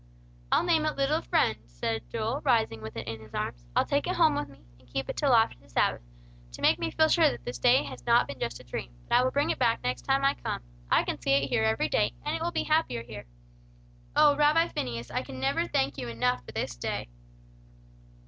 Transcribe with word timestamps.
"I'll 0.51 0.63
name 0.63 0.83
it 0.87 0.97
'Little 0.97 1.21
Friend,'" 1.21 1.59
said 1.67 2.09
Joel, 2.09 2.41
rising 2.41 2.81
with 2.81 2.97
it 2.97 3.07
in 3.07 3.19
his 3.21 3.35
arms. 3.35 3.67
"I'll 3.75 3.85
take 3.85 4.07
it 4.07 4.15
home 4.15 4.33
with 4.33 4.49
me, 4.49 4.65
and 4.79 4.87
keep 4.89 5.07
it 5.11 5.21
until 5.21 5.35
after 5.35 5.59
the 5.59 5.69
Sabbath, 5.69 6.01
to 6.53 6.61
make 6.63 6.79
me 6.79 6.89
feel 6.89 7.07
sure 7.07 7.29
that 7.29 7.45
this 7.45 7.59
day 7.59 7.83
has 7.83 8.03
not 8.03 8.25
been 8.25 8.39
just 8.39 8.59
a 8.59 8.63
dream; 8.63 8.89
but 9.07 9.13
I 9.19 9.23
will 9.23 9.29
bring 9.29 9.51
it 9.51 9.59
back 9.59 9.83
next 9.83 10.01
time 10.01 10.25
I 10.25 10.33
come. 10.33 10.63
I 10.89 11.03
can 11.03 11.21
see 11.21 11.33
it 11.35 11.49
here 11.49 11.65
every 11.65 11.87
day, 11.87 12.13
and 12.25 12.35
it 12.35 12.41
will 12.41 12.49
be 12.49 12.63
happier 12.63 13.03
here. 13.03 13.25
Oh, 14.15 14.35
Rabbi 14.35 14.69
Phineas, 14.69 15.11
I 15.11 15.21
can 15.21 15.39
never 15.39 15.67
thank 15.67 15.99
you 15.99 16.07
enough 16.07 16.43
for 16.43 16.51
this 16.51 16.75
day!" 16.75 17.07